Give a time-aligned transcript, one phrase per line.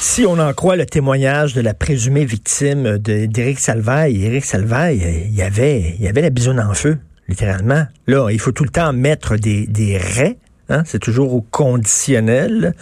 [0.00, 5.34] Si on en croit le témoignage de la présumée victime d'Éric Salvaille, Éric Salvaille, il
[5.34, 7.86] y avait, il y avait la bisoune en feu, littéralement.
[8.06, 10.38] Là, il faut tout le temps mettre des, des raies.
[10.68, 12.74] Hein, c'est toujours au conditionnel,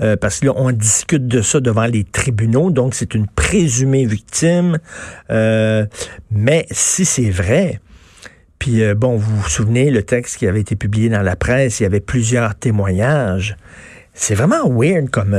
[0.00, 4.06] euh, parce que là, on discute de ça devant les tribunaux, donc c'est une présumée
[4.06, 4.78] victime.
[5.30, 5.86] Euh,
[6.30, 7.80] mais si c'est vrai,
[8.60, 11.80] puis euh, bon, vous vous souvenez, le texte qui avait été publié dans la presse,
[11.80, 13.56] il y avait plusieurs témoignages.
[14.14, 15.36] C'est vraiment weird comme,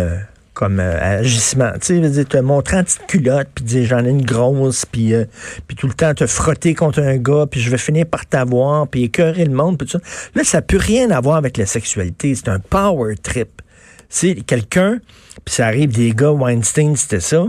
[0.54, 1.72] comme euh, agissement.
[1.82, 5.26] Tu sais, te montrer en petite culotte, puis dire j'en ai une grosse, puis euh,
[5.68, 8.88] puis tout le temps te frotter contre un gars, puis je vais finir par t'avoir,
[8.88, 10.30] puis écœurer le monde, puis tout ça.
[10.36, 12.36] Là, ça peut rien avoir avec la sexualité.
[12.36, 13.62] C'est un power trip.
[14.10, 15.00] C'est quelqu'un,
[15.44, 17.46] puis ça arrive des gars, Weinstein, c'était ça.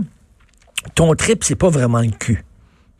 [0.95, 2.43] Ton trip, c'est pas vraiment le cul.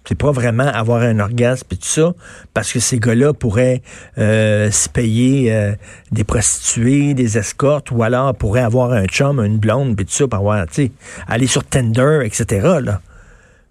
[0.08, 2.14] C'est pas vraiment avoir un orgasme et tout ça,
[2.54, 3.82] parce que ces gars-là pourraient
[4.20, 5.74] euh, se payer euh,
[6.12, 10.28] des prostituées, des escortes, ou alors pourraient avoir un chum, une blonde, puis tout ça,
[10.28, 10.92] pour avoir, tu sais,
[11.28, 12.78] aller sur Tinder, etc.
[12.84, 13.02] Là.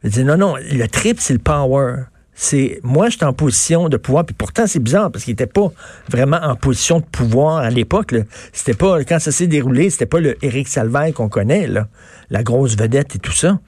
[0.03, 2.05] Je dis non, non, le trip, c'est le power.
[2.37, 5.71] C'est moi, j'étais en position de pouvoir, puis pourtant c'est bizarre parce qu'il était pas
[6.09, 8.13] vraiment en position de pouvoir à l'époque.
[8.53, 11.87] C'était pas quand ça s'est déroulé, c'était pas le Éric Salvaille qu'on connaît, là,
[12.31, 13.61] la grosse vedette et tout ça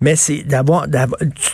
[0.00, 1.50] mais c'est d'avoir, d'avoir tu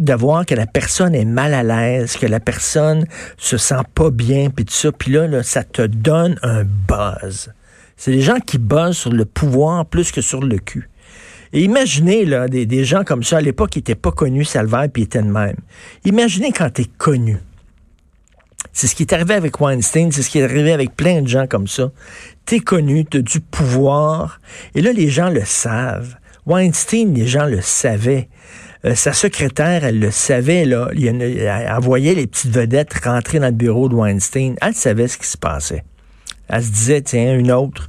[0.00, 4.10] de voir que la personne est mal à l'aise, que la personne se sent pas
[4.10, 7.52] bien, puis tout ça, puis là, ça te donne un buzz.
[7.96, 10.88] C'est des gens qui buzzent sur le pouvoir plus que sur le cul.
[11.52, 15.04] Et imaginez là, des, gens comme ça, à l'époque, qui n'étaient pas connus, Salvaire, puis
[15.04, 15.56] étaient de même.
[16.04, 17.38] Imaginez quand tu es connu.
[18.72, 21.28] C'est ce qui est arrivé avec Weinstein, c'est ce qui est arrivé avec plein de
[21.28, 21.92] gens comme ça.
[22.44, 24.40] T'es connu, t'as du pouvoir,
[24.74, 26.16] et là, les gens le savent.
[26.46, 28.28] Weinstein, les gens le savaient.
[28.86, 30.90] Euh, sa secrétaire, elle le savait, là.
[30.94, 34.54] Elle envoyait les petites vedettes rentrer dans le bureau de Weinstein.
[34.62, 35.84] Elle savait ce qui se passait.
[36.48, 37.88] Elle se disait, tiens, une autre,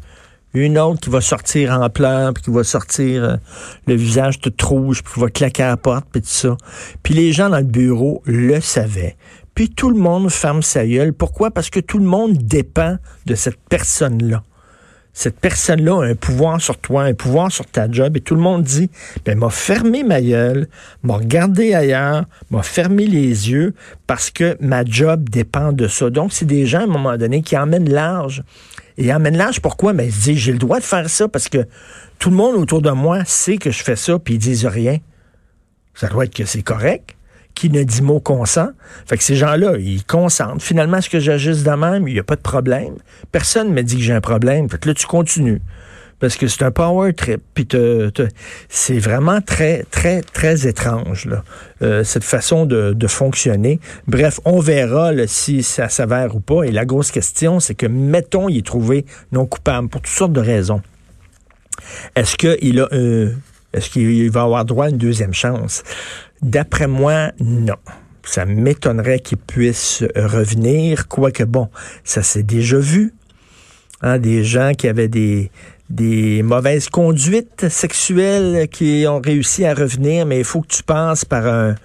[0.54, 3.36] une autre qui va sortir en pleurs, puis qui va sortir euh,
[3.86, 6.58] le visage tout rouge, puis qui va claquer à la porte, puis tout ça.
[7.04, 9.18] Puis les gens dans le bureau le savaient.
[9.54, 11.14] Puis tout le monde ferme sa gueule.
[11.14, 11.52] Pourquoi?
[11.52, 14.44] Parce que tout le monde dépend de cette personne-là
[15.18, 18.42] cette personne-là a un pouvoir sur toi, un pouvoir sur ta job, et tout le
[18.42, 18.92] monde dit,
[19.26, 20.68] ben, m'a fermé ma gueule,
[21.02, 23.74] m'a regardé ailleurs, m'a fermé les yeux,
[24.06, 26.12] parce que ma job dépend de ça.
[26.12, 28.44] Donc, c'est des gens, à un moment donné, qui emmènent large.
[29.00, 29.94] Et emmènent large, pourquoi?
[29.94, 31.66] Ben, ils se disent, j'ai le droit de faire ça, parce que
[32.20, 35.00] tout le monde autour de moi sait que je fais ça, puis ils disent rien.
[35.96, 37.17] Ça doit être que c'est correct.
[37.58, 38.70] Qui ne dit mot consent.
[39.08, 40.62] Fait que ces gens-là, ils consentent.
[40.62, 42.08] Finalement, est-ce que j'agisse de même?
[42.08, 42.94] Il n'y a pas de problème.
[43.32, 44.70] Personne ne me dit que j'ai un problème.
[44.70, 45.60] Fait que là, tu continues.
[46.20, 47.42] Parce que c'est un power trip.
[47.56, 47.68] Puis
[48.70, 51.44] c'est vraiment très, très, très étrange, là,
[51.82, 53.80] euh, cette façon de, de fonctionner.
[54.06, 56.62] Bref, on verra là, si ça s'avère ou pas.
[56.62, 60.34] Et la grosse question, c'est que, mettons, il est trouvé non coupable pour toutes sortes
[60.34, 60.84] de raisons.
[62.16, 63.32] Est-ce qu'il a euh,
[63.74, 65.84] est-ce qu'il va avoir droit à une deuxième chance?
[66.42, 67.76] D'après moi, non.
[68.24, 71.70] Ça m'étonnerait qu'il puisse revenir, quoique bon,
[72.04, 73.14] ça s'est déjà vu.
[74.02, 75.50] Hein, des gens qui avaient des,
[75.90, 81.24] des mauvaises conduites sexuelles qui ont réussi à revenir, mais il faut que tu passes
[81.24, 81.76] par un,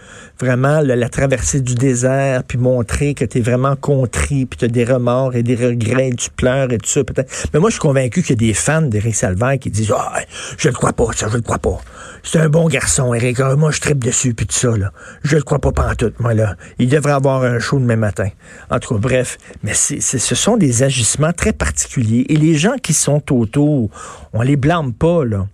[0.40, 4.68] vraiment le- la traversée du désert, puis montrer que tu es vraiment contrit, puis tu
[4.68, 7.30] des remords et des regrets, et tu pleures et tout ça peut-être.
[7.54, 10.18] Mais moi, je suis convaincu qu'il y a des fans d'Éric Salvaire qui disent Ah,
[10.58, 11.80] je ne crois pas, ça, je ne crois pas.
[12.24, 13.40] C'est un bon garçon, Éric.
[13.40, 14.92] Ah, moi, je tripe dessus, puis tout ça, là.
[15.24, 16.54] Je ne crois pas pantoute, moi, là.
[16.78, 18.28] Il devrait avoir un show demain matin.
[18.70, 19.38] En tout cas, bref.
[19.64, 22.26] Mais ce sont des agissements très particuliers.
[22.28, 23.90] Et les gens qui sont autour,
[24.32, 25.46] on les blâme pas, là.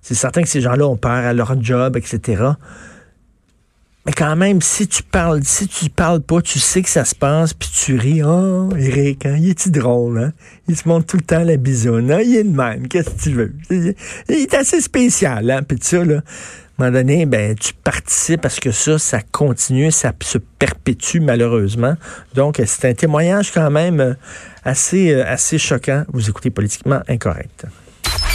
[0.00, 2.42] C'est certain que ces gens-là ont peur à leur job, etc.
[4.04, 7.14] Mais quand même, si tu parles, si tu parles pas, tu sais que ça se
[7.14, 8.20] passe, puis tu ris.
[8.24, 10.32] Oh, Eric, hein, il est-tu drôle, hein?
[10.66, 12.20] Il se montre tout le temps la bisoune, hein?
[12.20, 13.54] Il est de même, qu'est-ce que tu veux?
[13.70, 13.94] Il
[14.28, 15.62] est assez spécial, hein?
[15.62, 16.20] Puis ça, là,
[16.78, 21.96] un moment donné, ben, tu participes parce que ça, ça continue, ça se perpétue malheureusement.
[22.34, 24.14] Donc, c'est un témoignage quand même euh,
[24.64, 26.04] assez, euh, assez choquant.
[26.12, 27.66] Vous écoutez politiquement incorrect.